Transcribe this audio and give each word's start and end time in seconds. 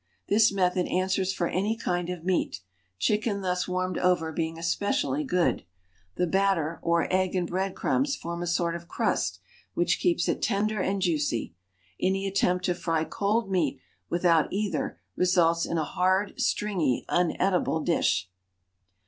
This 0.29 0.51
method 0.51 0.87
answers 0.87 1.31
for 1.31 1.45
any 1.47 1.77
kind 1.77 2.09
of 2.09 2.23
meat, 2.23 2.61
chicken 2.97 3.41
thus 3.41 3.67
warmed 3.67 3.99
over 3.99 4.31
being 4.31 4.57
especially 4.57 5.23
good. 5.23 5.63
The 6.15 6.25
batter, 6.25 6.79
or 6.81 7.05
egg 7.13 7.35
and 7.35 7.47
bread 7.47 7.75
crumbs 7.75 8.15
form 8.15 8.41
a 8.41 8.47
sort 8.47 8.73
of 8.75 8.87
crust 8.87 9.37
which 9.75 9.99
keeps 9.99 10.27
it 10.27 10.41
tender 10.41 10.81
and 10.81 11.03
juicy. 11.03 11.53
Any 12.01 12.25
attempt 12.25 12.65
to 12.65 12.73
fry 12.73 13.03
cold 13.03 13.51
meat 13.51 13.79
without 14.09 14.51
either 14.51 14.97
results 15.15 15.67
in 15.67 15.77
a 15.77 15.83
hard, 15.85 16.33
stringy, 16.41 17.05
uneatable 17.07 17.81
dish. 17.85 18.27